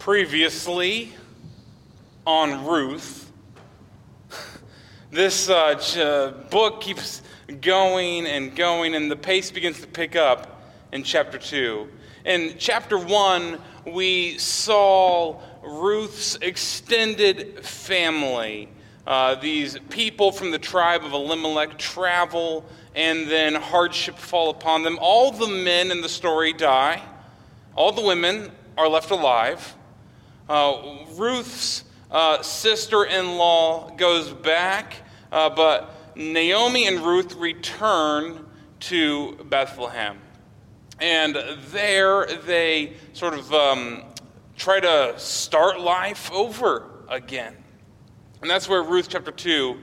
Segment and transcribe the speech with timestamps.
[0.00, 1.12] Previously
[2.26, 3.30] on Ruth,
[5.10, 7.20] this uh, uh, book keeps
[7.60, 11.86] going and going, and the pace begins to pick up in chapter 2.
[12.24, 13.58] In chapter 1,
[13.88, 18.70] we saw Ruth's extended family.
[19.06, 22.64] Uh, these people from the tribe of Elimelech travel,
[22.94, 24.98] and then hardship fall upon them.
[24.98, 27.02] All the men in the story die,
[27.76, 29.76] all the women are left alive.
[30.50, 34.94] Uh, Ruth's uh, sister in law goes back,
[35.30, 38.44] uh, but Naomi and Ruth return
[38.80, 40.18] to Bethlehem.
[40.98, 44.02] And there they sort of um,
[44.56, 47.56] try to start life over again.
[48.42, 49.78] And that's where Ruth chapter 2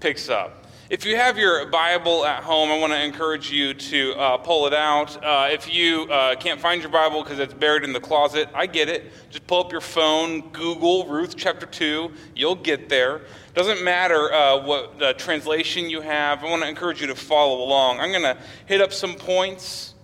[0.00, 0.65] picks up.
[0.88, 4.68] If you have your Bible at home, I want to encourage you to uh, pull
[4.68, 5.20] it out.
[5.20, 8.66] Uh, if you uh, can't find your Bible because it's buried in the closet, I
[8.66, 9.10] get it.
[9.28, 13.22] Just pull up your phone, Google Ruth chapter 2, you'll get there.
[13.54, 17.98] Doesn't matter uh, what translation you have, I want to encourage you to follow along.
[17.98, 19.94] I'm going to hit up some points,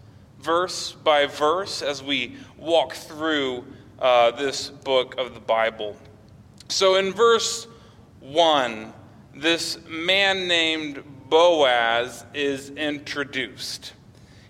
[0.41, 3.65] verse by verse, as we walk through
[4.01, 5.97] uh, this book of the Bible.
[6.67, 7.69] So in verse
[8.19, 8.95] 1,
[9.35, 13.93] this man named Boaz is introduced.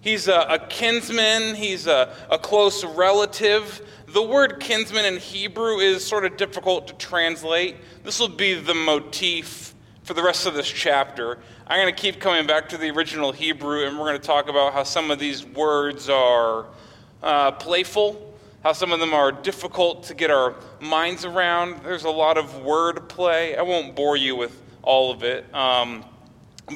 [0.00, 3.86] He's a, a kinsman, he's a, a close relative.
[4.08, 7.76] The word kinsman in Hebrew is sort of difficult to translate.
[8.02, 11.38] This will be the motif for the rest of this chapter.
[11.68, 14.48] I'm going to keep coming back to the original Hebrew, and we're going to talk
[14.48, 16.66] about how some of these words are
[17.22, 18.28] uh, playful
[18.62, 21.82] how some of them are difficult to get our minds around.
[21.82, 23.56] There's a lot of word play.
[23.56, 25.52] I won't bore you with all of it.
[25.54, 26.04] Um,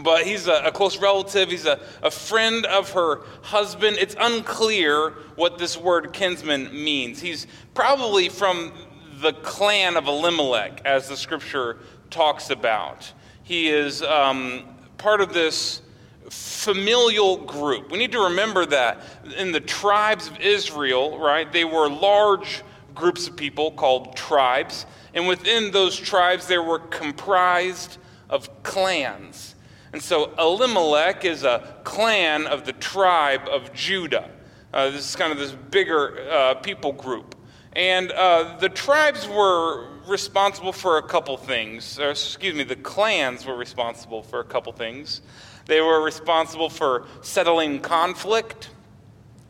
[0.02, 3.96] but he's a, a, close relative, he's a, a friend of her husband.
[3.98, 7.20] It's unclear what this word kinsman means.
[7.20, 8.72] He's probably from
[9.20, 11.78] the clan of Elimelech, as the scripture
[12.10, 13.10] talks about.
[13.42, 14.64] He is um,
[14.98, 15.82] part of this
[16.28, 17.90] familial group.
[17.90, 19.00] We need to remember that
[19.38, 22.62] in the tribes of Israel, right, they were large
[22.96, 24.86] groups of people called tribes.
[25.14, 27.98] And within those tribes, there were comprised
[28.28, 29.54] of clans.
[29.92, 34.30] And so Elimelech is a clan of the tribe of Judah.
[34.74, 37.34] Uh, this is kind of this bigger uh, people group.
[37.74, 41.98] And uh, the tribes were responsible for a couple things.
[41.98, 45.20] Or, excuse me, the clans were responsible for a couple things.
[45.66, 48.70] They were responsible for settling conflict,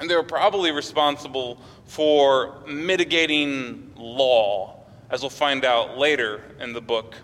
[0.01, 6.81] and they were probably responsible for mitigating law, as we'll find out later in the
[6.81, 7.15] book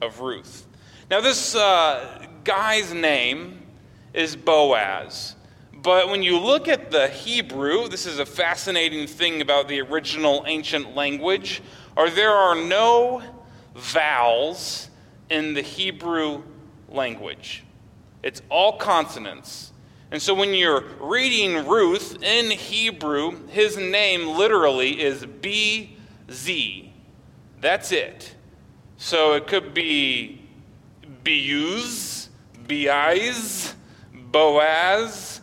[0.00, 0.66] of Ruth.
[1.10, 3.62] Now, this uh, guy's name
[4.12, 5.34] is Boaz.
[5.72, 10.42] But when you look at the Hebrew, this is a fascinating thing about the original
[10.46, 11.62] ancient language,
[11.96, 13.22] or there are no
[13.74, 14.90] vowels
[15.30, 16.42] in the Hebrew
[16.88, 17.62] language.
[18.22, 19.72] It's all consonants.
[20.10, 25.96] And so when you're reading Ruth in Hebrew, his name literally is B
[26.30, 26.92] Z.
[27.60, 28.34] That's it.
[28.96, 30.42] So it could be
[31.24, 32.28] Beuz,
[32.66, 33.74] Beis,
[34.12, 35.40] Boaz,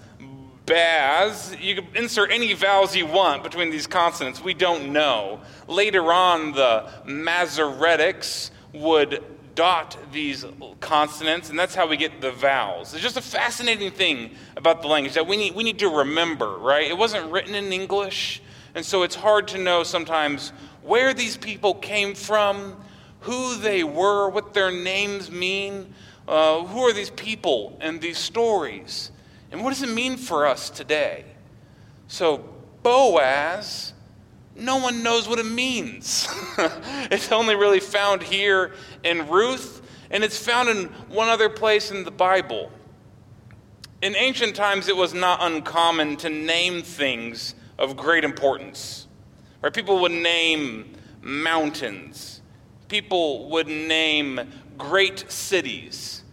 [0.66, 1.56] Baz.
[1.60, 4.42] You can insert any vowels you want between these consonants.
[4.42, 5.42] We don't know.
[5.68, 9.24] Later on, the Masoretics would
[9.56, 10.46] dot these
[10.80, 12.94] consonants, and that's how we get the vowels.
[12.94, 16.58] It's just a fascinating thing about the language that we need, we need to remember,
[16.58, 16.90] right?
[16.90, 18.42] It wasn't written in English,
[18.76, 22.76] and so it's hard to know sometimes where these people came from,
[23.22, 25.94] who they were, what their names mean,
[26.28, 29.12] uh, who are these people and these stories,
[29.52, 31.26] and what does it mean for us today?
[32.08, 32.50] So,
[32.82, 33.94] Boaz
[34.56, 36.28] no one knows what it means.
[37.12, 39.82] it's only really found here in Ruth,
[40.12, 42.72] and it's found in one other place in the Bible.
[44.02, 49.08] In ancient times, it was not uncommon to name things of great importance.
[49.62, 49.74] Right?
[49.74, 52.42] People would name mountains,
[52.90, 56.24] people would name great cities,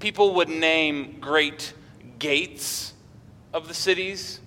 [0.00, 1.74] people would name great
[2.18, 2.94] gates
[3.52, 4.40] of the cities,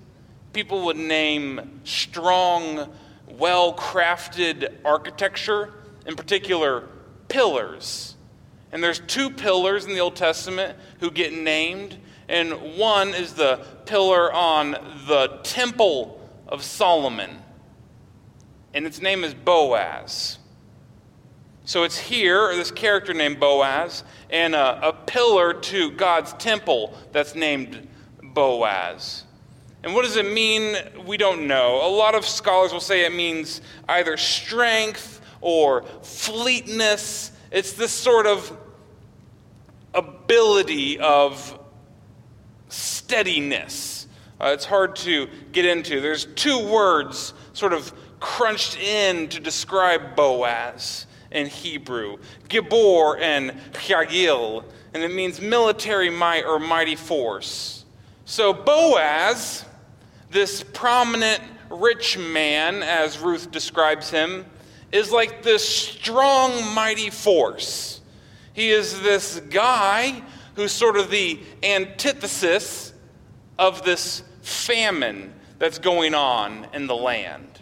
[0.53, 2.89] people would name strong
[3.37, 5.73] well crafted architecture,
[6.05, 6.87] in particular,
[7.27, 8.15] pillars.
[8.71, 11.97] And there's two pillars in the Old Testament who get named,
[12.29, 14.71] and one is the pillar on
[15.07, 17.37] the Temple of Solomon,
[18.73, 20.37] and its name is Boaz.
[21.65, 27.35] So it's here, this character named Boaz, and a, a pillar to God's temple that's
[27.35, 27.87] named
[28.23, 29.25] Boaz.
[29.83, 30.77] And what does it mean?
[31.05, 31.85] We don't know.
[31.85, 37.31] A lot of scholars will say it means either strength or fleetness.
[37.51, 38.57] It's this sort of
[39.93, 41.59] ability of
[42.69, 44.07] steadiness.
[44.39, 45.99] Uh, it's hard to get into.
[45.99, 52.17] There's two words sort of crunched in to describe Boaz in Hebrew
[52.49, 54.63] Gibor and Chayil,
[54.93, 57.85] and it means military might or mighty force.
[58.25, 59.65] So Boaz,
[60.31, 64.45] this prominent rich man, as Ruth describes him,
[64.91, 68.01] is like this strong, mighty force.
[68.53, 70.21] He is this guy
[70.55, 72.93] who's sort of the antithesis
[73.57, 77.59] of this famine that's going on in the land.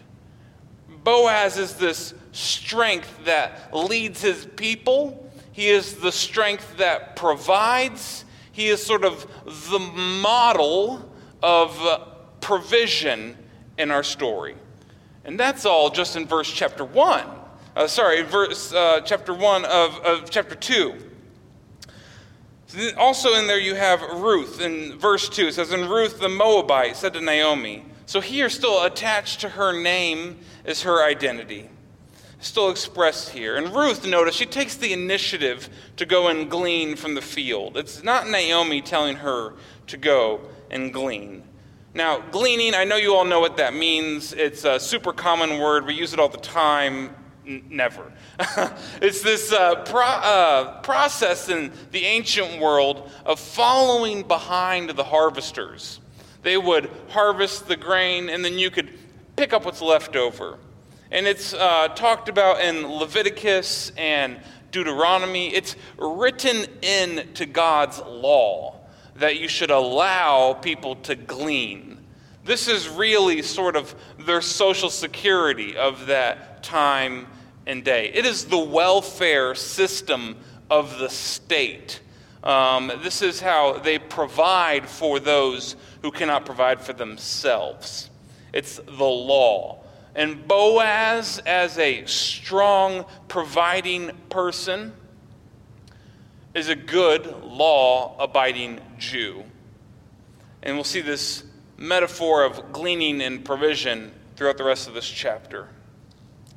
[1.04, 5.30] Boaz is this strength that leads his people.
[5.52, 8.24] He is the strength that provides.
[8.52, 9.26] He is sort of
[9.70, 11.10] the model
[11.42, 11.78] of
[12.40, 13.36] provision
[13.78, 14.56] in our story.
[15.24, 17.26] And that's all just in verse chapter 1.
[17.76, 20.94] Uh, sorry, verse uh, chapter 1 of, of chapter 2.
[22.96, 25.48] Also, in there, you have Ruth in verse 2.
[25.48, 29.72] It says, And Ruth the Moabite said to Naomi, So here, still attached to her
[29.72, 31.68] name, is her identity.
[32.40, 33.56] Still expressed here.
[33.56, 37.76] And Ruth, notice, she takes the initiative to go and glean from the field.
[37.76, 39.54] It's not Naomi telling her
[39.88, 40.40] to go
[40.70, 41.42] and glean.
[41.92, 44.32] Now, gleaning, I know you all know what that means.
[44.32, 45.86] It's a super common word.
[45.86, 47.16] We use it all the time.
[47.44, 48.12] N- never.
[49.02, 55.98] it's this uh, pro- uh, process in the ancient world of following behind the harvesters.
[56.42, 58.96] They would harvest the grain, and then you could
[59.34, 60.58] pick up what's left over.
[61.10, 64.38] And it's uh, talked about in Leviticus and
[64.70, 65.52] Deuteronomy.
[65.52, 68.79] It's written into God's law
[69.20, 71.98] that you should allow people to glean.
[72.44, 77.26] This is really sort of their social security of that time
[77.66, 78.10] and day.
[78.12, 80.36] It is the welfare system
[80.70, 82.00] of the state.
[82.42, 88.08] Um, this is how they provide for those who cannot provide for themselves.
[88.54, 89.84] It's the law.
[90.14, 94.94] And Boaz, as a strong, providing person,
[96.54, 99.44] is a good law abiding Jew.
[100.62, 101.44] And we'll see this
[101.76, 105.68] metaphor of gleaning and provision throughout the rest of this chapter.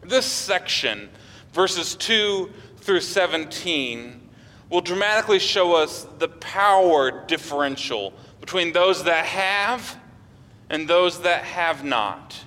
[0.04, 1.10] This section,
[1.54, 4.30] verses 2 through 17,
[4.70, 9.98] will dramatically show us the power differential between those that have
[10.70, 12.44] and those that have not.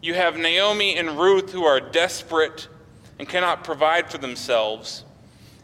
[0.00, 2.68] You have Naomi and Ruth who are desperate
[3.18, 5.04] and cannot provide for themselves.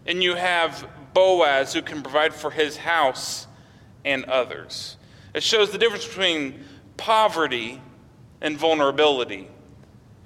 [0.07, 3.47] And you have Boaz who can provide for his house
[4.05, 4.97] and others.
[5.33, 6.65] It shows the difference between
[6.97, 7.81] poverty
[8.41, 9.49] and vulnerability,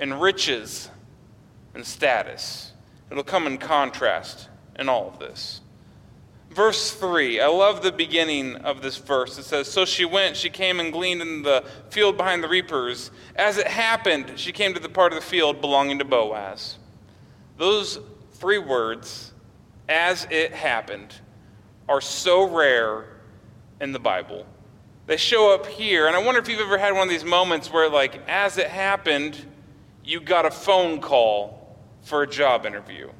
[0.00, 0.90] and riches
[1.74, 2.72] and status.
[3.10, 4.48] It'll come in contrast
[4.78, 5.60] in all of this.
[6.50, 9.38] Verse 3, I love the beginning of this verse.
[9.38, 13.10] It says, So she went, she came and gleaned in the field behind the reapers.
[13.36, 16.78] As it happened, she came to the part of the field belonging to Boaz.
[17.58, 18.00] Those
[18.32, 19.32] three words
[19.88, 21.14] as it happened
[21.88, 23.06] are so rare
[23.80, 24.44] in the Bible.
[25.06, 27.72] They show up here, and I wonder if you've ever had one of these moments
[27.72, 29.42] where, like, as it happened,
[30.04, 33.10] you got a phone call for a job interview.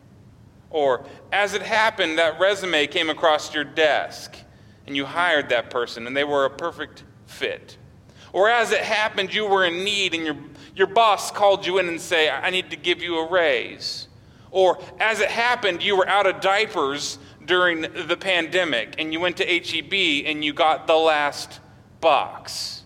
[0.71, 4.37] Or, as it happened, that resume came across your desk
[4.87, 7.79] and you hired that person and they were a perfect fit.
[8.33, 10.37] Or, as it happened, you were in need and your,
[10.77, 14.08] your boss called you in and say, I need to give you a raise.
[14.51, 19.37] Or, as it happened, you were out of diapers during the pandemic and you went
[19.39, 21.61] to HEB and you got the last
[22.01, 22.83] box.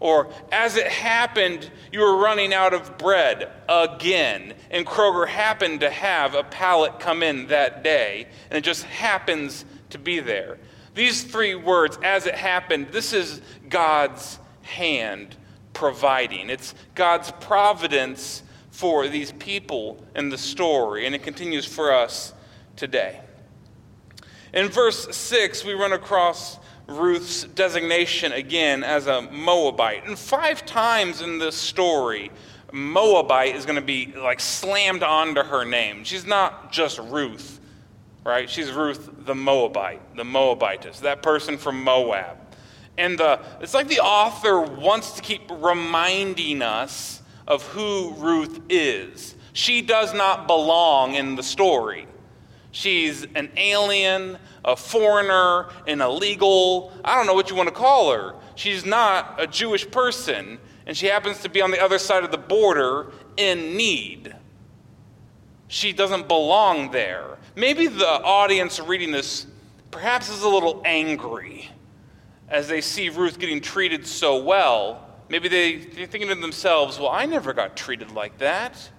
[0.00, 5.90] Or, as it happened, you were running out of bread again, and Kroger happened to
[5.90, 10.58] have a pallet come in that day, and it just happens to be there.
[10.96, 15.36] These three words, as it happened, this is God's hand
[15.72, 16.50] providing.
[16.50, 22.32] It's God's providence for these people in the story, and it continues for us
[22.74, 23.20] today.
[24.52, 30.06] In verse 6, we run across Ruth's designation again as a Moabite.
[30.06, 32.30] And five times in this story,
[32.72, 36.02] Moabite is going to be like slammed onto her name.
[36.04, 37.60] She's not just Ruth,
[38.24, 38.48] right?
[38.48, 42.38] She's Ruth the Moabite, the Moabitess, that person from Moab.
[42.96, 49.34] And the, it's like the author wants to keep reminding us of who Ruth is.
[49.52, 52.06] She does not belong in the story.
[52.70, 56.92] She's an alien, a foreigner, an illegal.
[57.04, 58.34] I don't know what you want to call her.
[58.54, 62.30] She's not a Jewish person, and she happens to be on the other side of
[62.30, 64.34] the border in need.
[65.68, 67.38] She doesn't belong there.
[67.56, 69.46] Maybe the audience reading this
[69.90, 71.68] perhaps is a little angry
[72.48, 75.06] as they see Ruth getting treated so well.
[75.28, 78.90] Maybe they, they're thinking to themselves, well, I never got treated like that.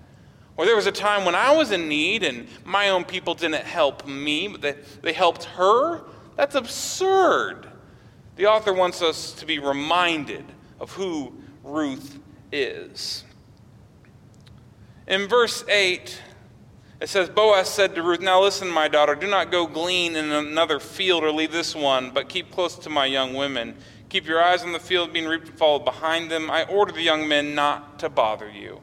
[0.56, 3.64] Or there was a time when I was in need and my own people didn't
[3.64, 6.04] help me, but they, they helped her?
[6.36, 7.68] That's absurd.
[8.36, 10.46] The author wants us to be reminded
[10.80, 12.20] of who Ruth
[12.52, 13.24] is.
[15.08, 16.22] In verse 8,
[17.02, 20.32] it says, Boaz said to Ruth, Now listen, my daughter, do not go glean in
[20.32, 23.76] another field or leave this one, but keep close to my young women.
[24.14, 26.52] Keep your eyes on the field being reaped and follow behind them.
[26.52, 28.80] I order the young men not to bother you.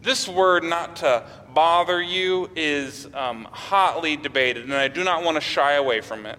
[0.00, 5.34] This word, not to bother you, is um, hotly debated, and I do not want
[5.34, 6.38] to shy away from it.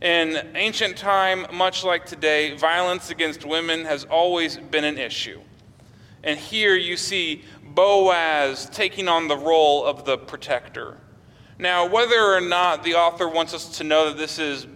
[0.00, 5.40] In ancient time, much like today, violence against women has always been an issue.
[6.22, 7.42] And here you see
[7.74, 10.96] Boaz taking on the role of the protector.
[11.58, 14.68] Now, whether or not the author wants us to know that this is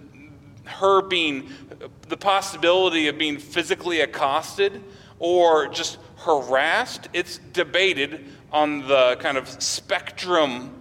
[0.64, 1.48] her being
[2.08, 4.82] the possibility of being physically accosted
[5.18, 10.74] or just harassed, it's debated on the kind of spectrum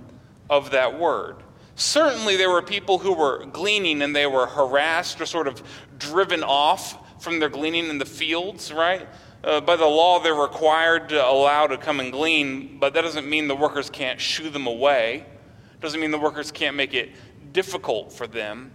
[0.50, 1.38] of that word.
[1.76, 5.64] Certainly, there were people who were gleaning and they were harassed or sort of
[5.98, 9.08] driven off from their gleaning in the fields, right?
[9.44, 13.28] Uh, by the law, they're required to allow to come and glean, but that doesn't
[13.28, 15.26] mean the workers can't shoo them away.
[15.82, 17.12] Doesn't mean the workers can't make it
[17.52, 18.72] difficult for them.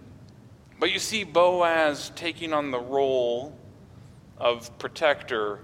[0.79, 3.53] But you see Boaz taking on the role
[4.37, 5.59] of protector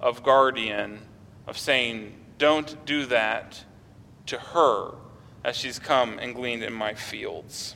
[0.00, 1.00] of guardian,
[1.46, 3.64] of saying, Don't do that
[4.26, 4.94] to her
[5.42, 7.74] as she's come and gleaned in my fields.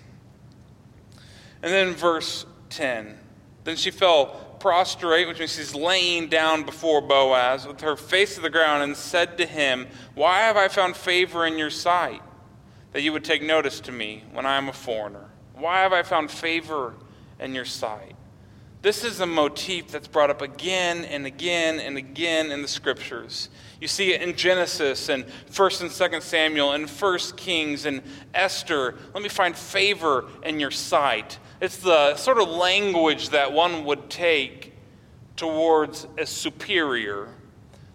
[1.62, 3.18] And then verse 10
[3.64, 4.26] Then she fell
[4.60, 8.96] prostrate, which means she's laying down before Boaz with her face to the ground, and
[8.96, 12.22] said to him, Why have I found favor in your sight
[12.92, 15.31] that you would take notice to me when I am a foreigner?
[15.54, 16.94] Why have I found favor
[17.38, 18.16] in your sight?
[18.82, 23.48] This is a motif that's brought up again and again and again in the scriptures.
[23.80, 28.02] You see it in Genesis and 1st and 2nd Samuel and 1st Kings and
[28.34, 28.96] Esther.
[29.14, 31.38] Let me find favor in your sight.
[31.60, 34.72] It's the sort of language that one would take
[35.36, 37.28] towards a superior.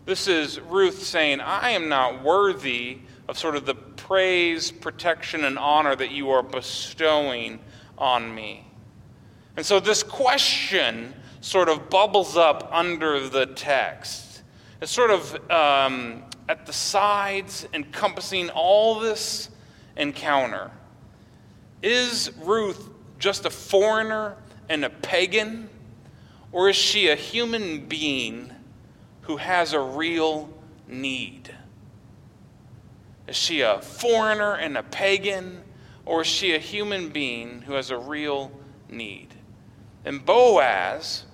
[0.06, 3.76] This is Ruth saying, I am not worthy of sort of the
[4.08, 7.60] praise, protection, and honor that you are bestowing
[7.98, 8.66] on me.
[9.58, 14.44] And so this question sort of bubbles up under the text.
[14.82, 19.50] It's sort of um, at the sides, encompassing all this
[19.98, 20.72] encounter.
[21.82, 24.38] Is Ruth just a foreigner
[24.70, 25.70] and a pagan?
[26.54, 28.54] Or is she a human being
[29.24, 30.50] who has a real
[30.88, 31.54] need?
[33.28, 35.64] Is she a foreigner and a pagan?
[36.06, 38.52] Or is she a human being who has a real
[38.90, 39.34] need?
[40.06, 41.26] And Boaz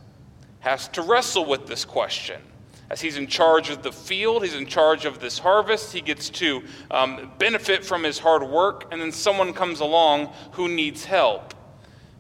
[0.61, 2.41] has to wrestle with this question.
[2.89, 6.29] As he's in charge of the field, he's in charge of this harvest, he gets
[6.31, 11.53] to um, benefit from his hard work, and then someone comes along who needs help.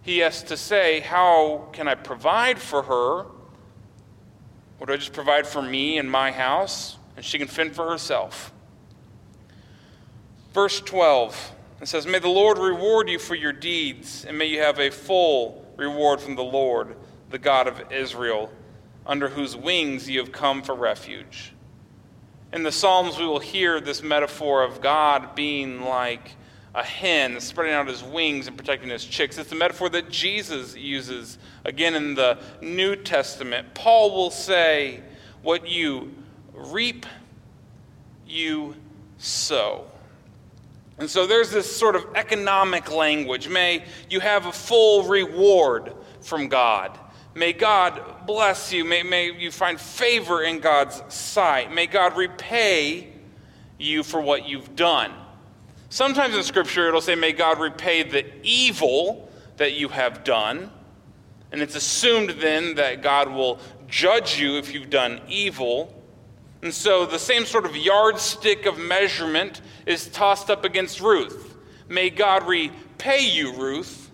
[0.03, 3.25] He has to say, How can I provide for her?
[4.79, 6.97] Or do I just provide for me and my house?
[7.15, 8.51] And she can fend for herself.
[10.53, 14.61] Verse 12 it says, May the Lord reward you for your deeds, and may you
[14.61, 16.95] have a full reward from the Lord,
[17.29, 18.49] the God of Israel,
[19.05, 21.51] under whose wings you have come for refuge.
[22.53, 26.37] In the Psalms, we will hear this metaphor of God being like
[26.73, 29.37] a hen spreading out his wings and protecting his chicks.
[29.37, 33.73] It's a metaphor that Jesus uses again in the New Testament.
[33.73, 35.01] Paul will say,
[35.41, 36.13] What you
[36.53, 37.05] reap,
[38.25, 38.75] you
[39.17, 39.87] sow.
[40.97, 43.47] And so there's this sort of economic language.
[43.49, 46.97] May you have a full reward from God.
[47.35, 48.85] May God bless you.
[48.85, 51.73] May, may you find favor in God's sight.
[51.73, 53.11] May God repay
[53.79, 55.11] you for what you've done.
[55.89, 60.71] Sometimes in Scripture it'll say, May God repay the evil that you have done.
[61.51, 66.02] And it's assumed then that God will judge you if you've done evil.
[66.63, 71.57] And so the same sort of yardstick of measurement is tossed up against Ruth.
[71.89, 74.09] May God repay you, Ruth.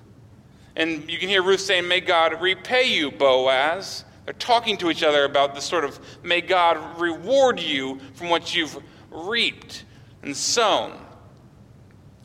[0.76, 4.04] And you can hear Ruth saying, May God repay you, Boaz.
[4.26, 8.56] They're talking to each other about this sort of, may God reward you from what
[8.56, 8.78] you've
[9.12, 9.84] reaped
[10.24, 11.00] and sown.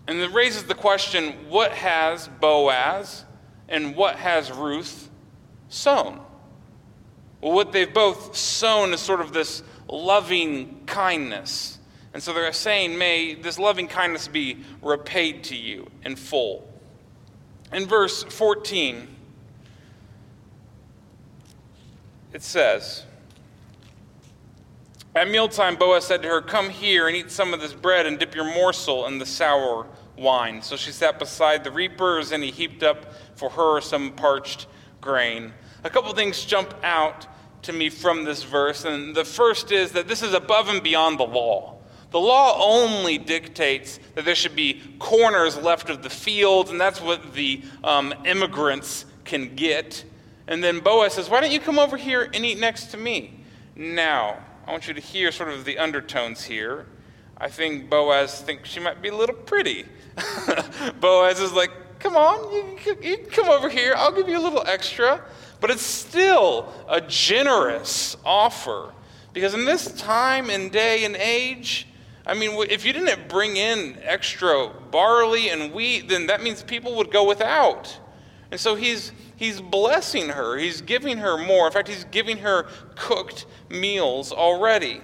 [0.08, 3.26] And it raises the question what has Boaz
[3.68, 5.10] and what has Ruth
[5.68, 6.18] sown?
[7.42, 11.78] Well, what they've both sown is sort of this loving kindness.
[12.12, 16.68] And so they're saying, May this loving kindness be repaid to you in full.
[17.72, 19.08] In verse 14,
[22.32, 23.04] it says,
[25.14, 28.18] At mealtime, Boaz said to her, Come here and eat some of this bread and
[28.18, 29.86] dip your morsel in the sour
[30.16, 30.62] wine.
[30.62, 34.66] So she sat beside the reapers, and he heaped up for her some parched
[35.00, 35.52] grain.
[35.82, 37.26] A couple things jump out
[37.64, 41.18] to me from this verse, and the first is that this is above and beyond
[41.18, 41.78] the law.
[42.10, 47.00] The law only dictates that there should be corners left of the fields, and that's
[47.00, 50.04] what the um, immigrants can get.
[50.46, 53.40] And then Boaz says, Why don't you come over here and eat next to me?
[53.74, 56.86] Now, I want you to hear sort of the undertones here.
[57.36, 59.84] I think Boaz thinks she might be a little pretty.
[61.00, 63.94] Boaz is like, Come on, you, you come over here.
[63.96, 65.24] I'll give you a little extra.
[65.60, 68.92] But it's still a generous offer.
[69.32, 71.88] Because in this time and day and age,
[72.26, 76.96] I mean, if you didn't bring in extra barley and wheat, then that means people
[76.96, 77.98] would go without.
[78.50, 80.56] And so he's, he's blessing her.
[80.56, 81.66] He's giving her more.
[81.66, 85.00] In fact, he's giving her cooked meals already.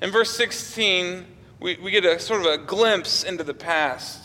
[0.00, 1.26] In verse 16,
[1.60, 4.21] we, we get a sort of a glimpse into the past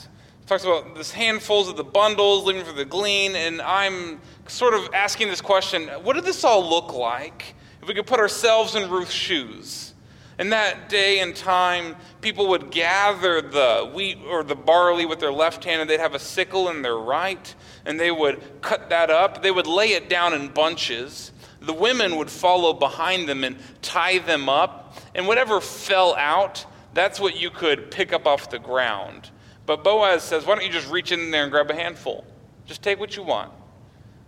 [0.48, 4.88] talks about this handfuls of the bundles leaving for the glean, and I'm sort of
[4.94, 8.89] asking this question what did this all look like if we could put ourselves in
[8.89, 9.94] Ruth's shoes?
[10.39, 15.34] In that day and time, people would gather the wheat or the barley with their
[15.34, 17.54] left hand, and they'd have a sickle in their right,
[17.86, 19.42] and they would cut that up.
[19.42, 21.32] They would lay it down in bunches.
[21.60, 27.20] The women would follow behind them and tie them up, and whatever fell out, that's
[27.20, 29.32] what you could pick up off the ground.
[29.68, 32.26] But Boaz says, Why don't you just reach in there and grab a handful?
[32.66, 33.52] Just take what you want.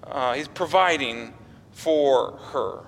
[0.03, 1.33] Uh, he's providing
[1.71, 2.83] for her.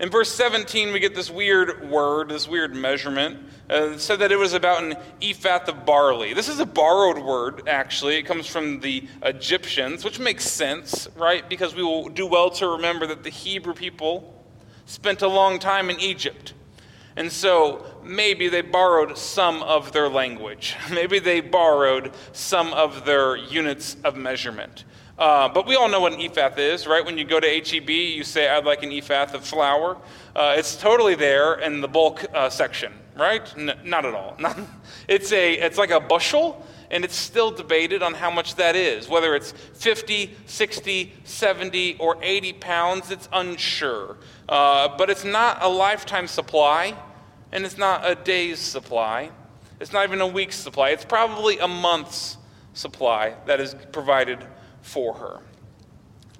[0.00, 3.38] In verse 17, we get this weird word, this weird measurement.
[3.68, 6.32] Uh, said that it was about an ephah of barley.
[6.32, 8.16] This is a borrowed word, actually.
[8.16, 11.48] It comes from the Egyptians, which makes sense, right?
[11.48, 14.42] Because we will do well to remember that the Hebrew people
[14.86, 16.54] spent a long time in Egypt.
[17.14, 20.76] And so maybe they borrowed some of their language.
[20.90, 24.84] Maybe they borrowed some of their units of measurement.
[25.16, 27.04] Uh, but we all know what an ephah is, right?
[27.04, 29.96] When you go to HEB, you say, I'd like an ephah of flour.
[30.34, 33.56] Uh, it's totally there in the bulk uh, section, right?
[33.56, 34.36] Not at all.
[35.08, 39.08] it's, a, it's like a bushel, and it's still debated on how much that is.
[39.08, 44.16] Whether it's 50, 60, 70, or 80 pounds, it's unsure.
[44.48, 46.96] Uh, but it's not a lifetime supply
[47.52, 49.30] and it's not a day's supply.
[49.80, 50.90] It's not even a week's supply.
[50.90, 52.36] It's probably a month's
[52.74, 54.38] supply that is provided
[54.82, 55.40] for her.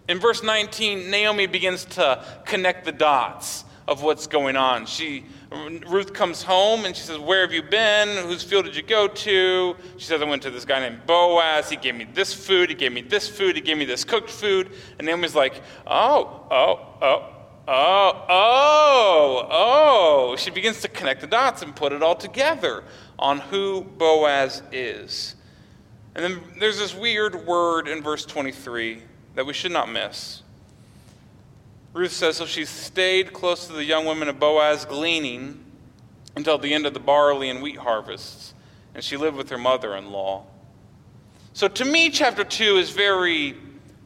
[0.09, 4.87] In verse 19, Naomi begins to connect the dots of what's going on.
[4.87, 8.25] She Ruth comes home and she says, Where have you been?
[8.25, 9.77] Whose field did you go to?
[9.97, 11.69] She says, I went to this guy named Boaz.
[11.69, 12.69] He gave me this food.
[12.69, 13.57] He gave me this food.
[13.57, 14.71] He gave me this cooked food.
[14.99, 17.33] And Naomi's like, Oh, oh, oh,
[17.73, 20.37] Oh, oh, oh.
[20.37, 22.83] She begins to connect the dots and put it all together
[23.17, 25.37] on who Boaz is.
[26.17, 29.03] And then there's this weird word in verse 23
[29.37, 30.43] that we should not miss.
[31.93, 35.65] Ruth says, So she stayed close to the young women of Boaz, gleaning
[36.35, 38.53] until the end of the barley and wheat harvests,
[38.97, 40.45] and she lived with her mother in law.
[41.53, 43.57] So to me, chapter 2 is very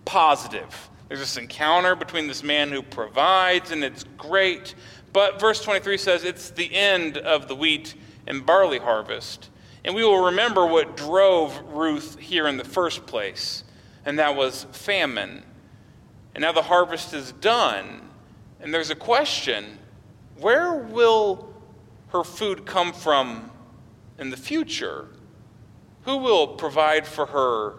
[0.05, 0.90] positive.
[1.14, 4.74] There's this encounter between this man who provides, and it's great.
[5.12, 7.94] But verse 23 says it's the end of the wheat
[8.27, 9.50] and barley harvest.
[9.85, 13.62] And we will remember what drove Ruth here in the first place,
[14.05, 15.44] and that was famine.
[16.35, 18.11] And now the harvest is done,
[18.61, 19.79] and there's a question
[20.40, 21.55] where will
[22.09, 23.53] her food come from
[24.18, 25.07] in the future?
[26.07, 27.74] Who will provide for her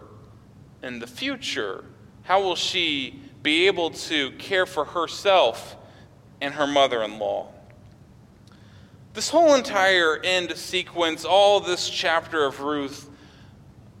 [0.82, 1.84] in the future?
[2.22, 5.76] How will she be able to care for herself
[6.40, 7.46] and her mother in law?
[9.14, 13.08] This whole entire end sequence, all this chapter of Ruth,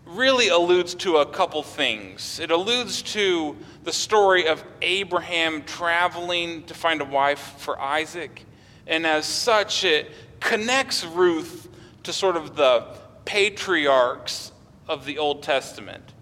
[0.04, 2.40] really alludes to a couple things.
[2.40, 8.44] It alludes to the story of Abraham traveling to find a wife for Isaac,
[8.88, 11.68] and as such, it connects Ruth
[12.02, 12.84] to sort of the
[13.24, 14.50] patriarchs
[14.88, 16.14] of the Old Testament.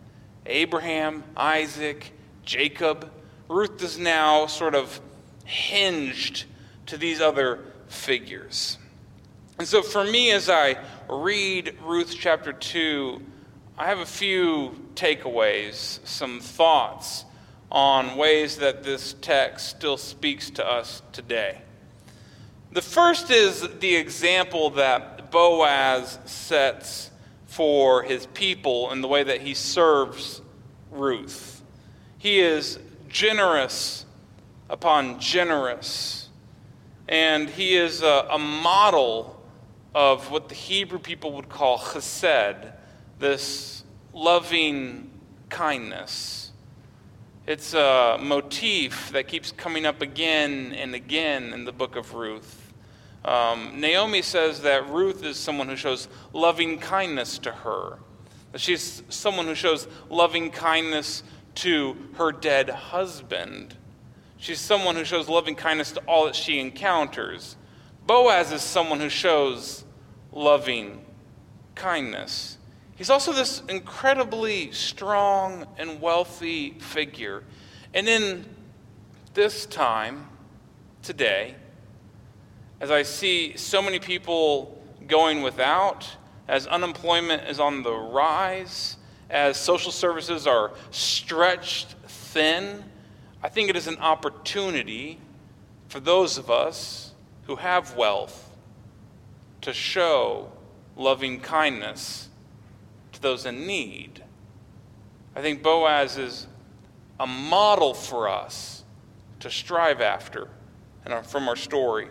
[0.45, 2.13] Abraham, Isaac,
[2.45, 3.11] Jacob.
[3.49, 5.01] Ruth is now sort of
[5.45, 6.45] hinged
[6.87, 8.79] to these other figures.
[9.59, 10.77] And so, for me, as I
[11.09, 13.23] read Ruth chapter 2,
[13.79, 17.25] I have a few takeaways, some thoughts
[17.71, 21.61] on ways that this text still speaks to us today.
[22.73, 27.11] The first is the example that Boaz sets
[27.47, 30.41] for his people in the way that he serves
[30.91, 31.54] Ruth.
[32.25, 34.07] He is generous
[34.71, 36.31] upon generous,
[37.07, 39.39] and he is a, a model
[39.95, 42.73] of what the Hebrew people would call chesed,
[43.19, 43.85] this
[44.15, 45.11] loving
[45.51, 46.53] kindness.
[47.47, 52.73] It's a motif that keeps coming up again and again in the book of Ruth.
[53.27, 57.99] Um, Naomi says that Ruth is someone who shows loving kindness to her.
[58.53, 61.23] That she's someone who shows loving kindness
[61.57, 63.77] to her dead husband.
[64.37, 67.57] She's someone who shows loving kindness to all that she encounters.
[68.07, 69.85] Boaz is someone who shows
[70.33, 71.05] loving
[71.75, 72.59] kindness.
[72.97, 77.43] He's also this incredibly strong and wealthy figure.
[77.93, 78.45] And in
[79.33, 80.29] this time,
[81.03, 81.57] today,
[82.81, 86.09] as I see so many people going without,
[86.47, 88.97] as unemployment is on the rise,
[89.35, 92.85] as social services are stretched thin,
[93.43, 95.19] I think it is an opportunity
[95.89, 97.11] for those of us
[97.49, 98.53] who have wealth
[99.63, 100.53] to show
[100.97, 102.29] loving kindness
[103.13, 104.23] to those in need.
[105.35, 106.47] I think Boaz is
[107.19, 108.85] a model for us
[109.41, 110.49] to strive after
[111.05, 112.07] and from our story.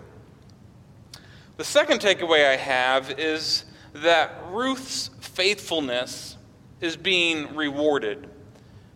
[1.55, 6.35] The second takeaway I have is that Ruth's faithfulness
[6.83, 8.29] is being rewarded.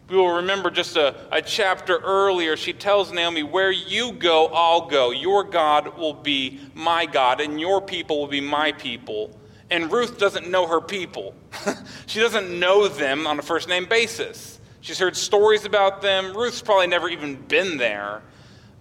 [0.09, 4.87] We will remember just a, a chapter earlier, she tells Naomi, Where you go, I'll
[4.87, 5.11] go.
[5.11, 9.37] Your God will be my God, and your people will be my people.
[9.69, 11.35] And Ruth doesn't know her people.
[12.05, 14.59] she doesn't know them on a first name basis.
[14.79, 16.35] She's heard stories about them.
[16.37, 18.21] Ruth's probably never even been there.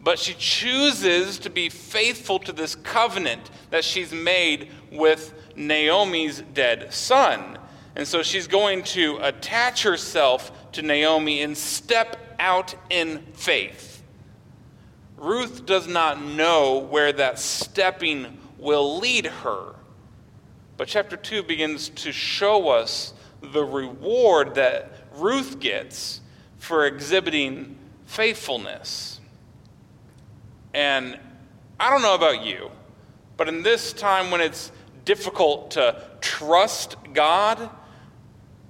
[0.00, 6.94] But she chooses to be faithful to this covenant that she's made with Naomi's dead
[6.94, 7.58] son.
[7.96, 14.02] And so she's going to attach herself to Naomi and step out in faith.
[15.16, 19.74] Ruth does not know where that stepping will lead her.
[20.76, 26.20] But chapter 2 begins to show us the reward that Ruth gets
[26.58, 29.20] for exhibiting faithfulness.
[30.74, 31.18] And
[31.80, 32.70] I don't know about you,
[33.38, 34.70] but in this time when it's
[35.06, 37.70] difficult to trust God,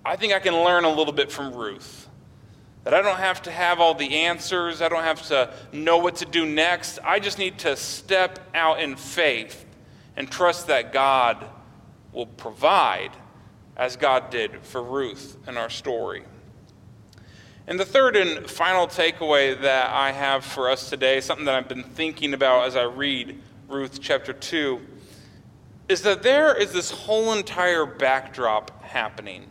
[0.06, 2.08] I think I can learn a little bit from Ruth.
[2.84, 6.16] That I don't have to have all the answers, I don't have to know what
[6.16, 7.00] to do next.
[7.02, 9.66] I just need to step out in faith
[10.16, 11.44] and trust that God
[12.12, 13.10] will provide
[13.76, 16.22] as God did for Ruth in our story.
[17.66, 21.68] And the third and final takeaway that I have for us today, something that I've
[21.68, 24.80] been thinking about as I read Ruth chapter 2,
[25.88, 29.46] is that there is this whole entire backdrop happening.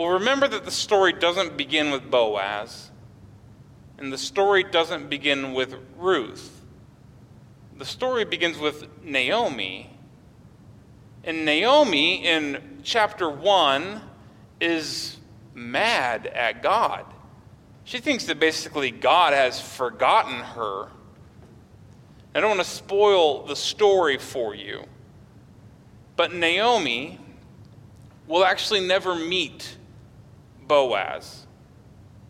[0.00, 2.90] Well, remember that the story doesn't begin with Boaz,
[3.98, 6.62] and the story doesn't begin with Ruth.
[7.76, 9.90] The story begins with Naomi
[11.22, 14.00] and Naomi in chapter 1
[14.58, 15.18] is
[15.52, 17.04] mad at God.
[17.84, 20.88] She thinks that basically God has forgotten her.
[22.34, 24.86] I don't want to spoil the story for you,
[26.16, 27.20] but Naomi
[28.26, 29.76] will actually never meet
[30.70, 31.48] Boaz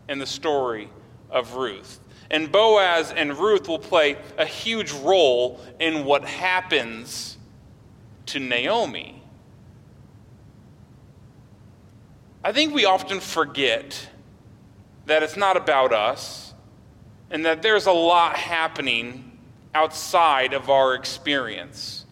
[0.09, 0.89] in the story
[1.29, 1.99] of Ruth.
[2.31, 7.37] And Boaz and Ruth will play a huge role in what happens
[8.25, 9.21] to Naomi.
[12.43, 14.09] I think we often forget
[15.05, 16.55] that it's not about us
[17.29, 19.37] and that there's a lot happening
[19.75, 22.05] outside of our experience.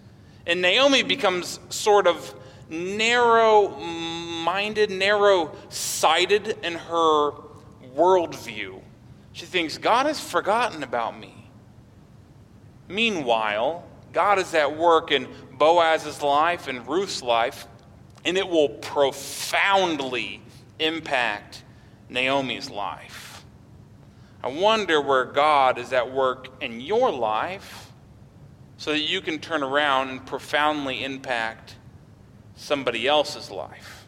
[0.45, 2.35] And Naomi becomes sort of
[2.69, 7.31] narrow minded, narrow sighted in her
[7.95, 8.81] worldview.
[9.33, 11.49] She thinks, God has forgotten about me.
[12.87, 15.27] Meanwhile, God is at work in
[15.57, 17.67] Boaz's life and Ruth's life,
[18.25, 20.41] and it will profoundly
[20.79, 21.63] impact
[22.09, 23.45] Naomi's life.
[24.43, 27.91] I wonder where God is at work in your life
[28.77, 31.75] so that you can turn around and profoundly impact
[32.59, 34.05] somebody else's life.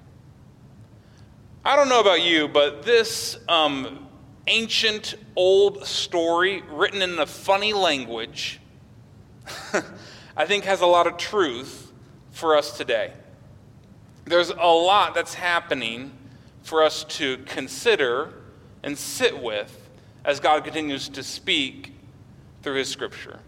[1.63, 4.07] I don't know about you, but this um,
[4.47, 8.59] ancient old story written in a funny language
[10.37, 11.91] I think has a lot of truth
[12.31, 13.13] for us today.
[14.25, 16.11] there's a lot that's happening
[16.63, 18.33] for us to consider
[18.83, 19.89] and sit with
[20.23, 21.93] as God continues to speak
[22.61, 23.39] through his scripture.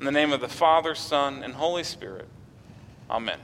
[0.00, 2.26] In the name of the Father, Son, and Holy Spirit,
[3.10, 3.38] amen.